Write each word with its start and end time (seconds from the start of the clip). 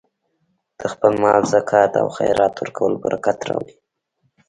د 0.79 0.81
خپل 0.93 1.13
مال 1.23 1.41
زکات 1.53 1.91
او 2.01 2.07
خیرات 2.17 2.53
ورکول 2.57 2.93
برکت 3.03 3.39
راوړي. 3.49 3.75